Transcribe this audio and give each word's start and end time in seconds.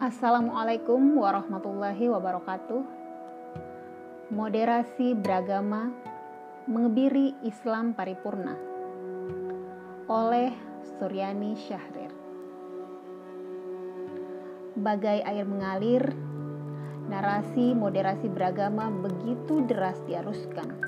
Assalamualaikum 0.00 1.20
warahmatullahi 1.20 2.08
wabarakatuh. 2.08 2.82
Moderasi 4.32 5.12
beragama 5.12 5.92
mengebiri 6.64 7.36
Islam 7.44 7.92
paripurna 7.92 8.56
oleh 10.08 10.56
Suryani 10.96 11.52
Syahrir. 11.52 12.08
Bagai 14.80 15.20
air 15.20 15.44
mengalir, 15.44 16.08
narasi 17.12 17.76
moderasi 17.76 18.32
beragama 18.32 18.88
begitu 18.88 19.68
deras 19.68 20.00
diaruskan. 20.08 20.80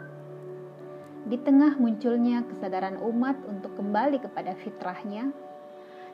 Di 1.28 1.36
tengah 1.36 1.76
munculnya 1.76 2.48
kesadaran 2.48 2.96
umat 2.96 3.36
untuk 3.44 3.76
kembali 3.76 4.24
kepada 4.24 4.56
fitrahnya, 4.56 5.51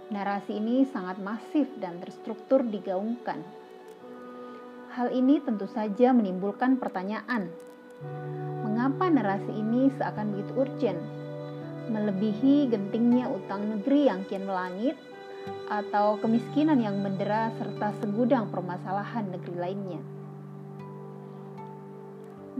narasi 0.09 0.57
ini 0.57 0.89
sangat 0.89 1.21
masif 1.21 1.69
dan 1.77 2.01
terstruktur 2.01 2.65
digaungkan. 2.65 3.45
Hal 4.97 5.13
ini 5.13 5.37
tentu 5.45 5.69
saja 5.69 6.17
menimbulkan 6.17 6.81
pertanyaan, 6.81 7.53
mengapa 8.65 9.13
narasi 9.13 9.53
ini 9.53 9.93
seakan 10.01 10.33
begitu 10.33 10.53
urgent, 10.57 11.01
melebihi 11.93 12.73
gentingnya 12.73 13.29
utang 13.29 13.69
negeri 13.69 14.09
yang 14.09 14.25
kian 14.25 14.49
melangit, 14.49 14.97
atau 15.69 16.17
kemiskinan 16.25 16.81
yang 16.81 16.97
mendera 17.05 17.53
serta 17.61 17.93
segudang 18.01 18.49
permasalahan 18.49 19.29
negeri 19.29 19.57
lainnya. 19.61 20.01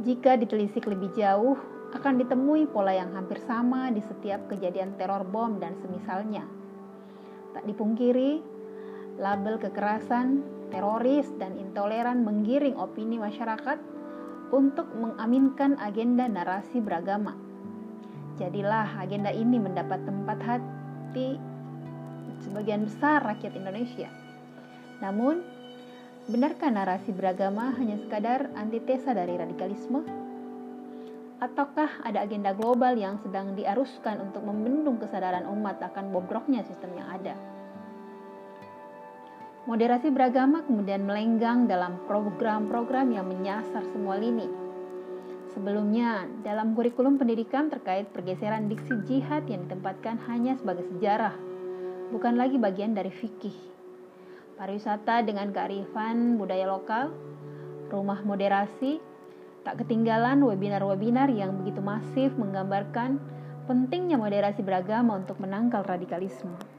Jika 0.05 0.39
ditelisik 0.39 0.87
lebih 0.87 1.11
jauh, 1.17 1.59
akan 1.97 2.21
ditemui 2.21 2.69
pola 2.69 2.93
yang 2.93 3.17
hampir 3.17 3.41
sama 3.49 3.89
di 3.89 4.05
setiap 4.05 4.47
kejadian 4.53 4.95
teror 5.01 5.25
bom 5.25 5.57
dan 5.57 5.75
semisalnya. 5.81 6.68
Tak 7.59 7.67
dipungkiri, 7.67 8.39
label 9.19 9.59
kekerasan, 9.59 10.47
teroris, 10.71 11.27
dan 11.43 11.59
intoleran 11.59 12.23
menggiring 12.23 12.79
opini 12.79 13.19
masyarakat 13.19 13.83
untuk 14.55 14.87
mengaminkan 14.95 15.75
agenda 15.83 16.31
narasi 16.31 16.79
beragama. 16.79 17.35
Jadilah 18.39 19.03
agenda 19.03 19.35
ini 19.35 19.59
mendapat 19.59 20.07
tempat 20.07 20.39
hati 20.39 21.35
sebagian 22.47 22.87
besar 22.87 23.27
rakyat 23.27 23.51
Indonesia. 23.59 24.07
Namun, 25.03 25.43
benarkah 26.31 26.71
narasi 26.71 27.11
beragama 27.11 27.75
hanya 27.75 27.99
sekadar 27.99 28.55
antitesa 28.55 29.19
dari 29.19 29.35
radikalisme? 29.35 30.28
Ataukah 31.39 32.03
ada 32.03 32.27
agenda 32.27 32.51
global 32.51 32.99
yang 32.99 33.15
sedang 33.23 33.55
diaruskan 33.55 34.19
untuk 34.19 34.43
membendung 34.43 34.99
kesadaran 34.99 35.47
umat 35.47 35.79
akan 35.79 36.11
bobroknya 36.11 36.67
sistem 36.67 36.99
yang 36.99 37.07
ada? 37.15 37.39
Moderasi 39.71 40.11
beragama 40.11 40.67
kemudian 40.67 41.07
melenggang 41.07 41.71
dalam 41.71 42.03
program-program 42.11 43.15
yang 43.15 43.31
menyasar 43.31 43.87
semua 43.95 44.19
lini. 44.19 44.51
Sebelumnya, 45.55 46.27
dalam 46.43 46.75
kurikulum 46.75 47.23
pendidikan 47.23 47.71
terkait 47.71 48.11
pergeseran 48.11 48.67
diksi 48.67 48.99
jihad 49.07 49.47
yang 49.47 49.63
ditempatkan 49.71 50.19
hanya 50.27 50.59
sebagai 50.59 50.91
sejarah, 50.91 51.39
bukan 52.11 52.35
lagi 52.35 52.59
bagian 52.59 52.99
dari 52.99 53.15
fikih. 53.15 53.55
Pariwisata 54.59 55.23
dengan 55.23 55.55
kearifan 55.55 56.35
budaya 56.35 56.67
lokal, 56.67 57.15
rumah 57.95 58.27
moderasi, 58.27 58.99
Tak 59.67 59.85
ketinggalan 59.85 60.43
webinar-webinar 60.45 61.29
yang 61.35 61.59
begitu 61.59 61.83
masif 61.83 62.35
menggambarkan 62.39 63.19
pentingnya 63.69 64.17
moderasi 64.17 64.65
beragama 64.65 65.19
untuk 65.21 65.37
menangkal 65.43 65.85
radikalisme. 65.85 66.78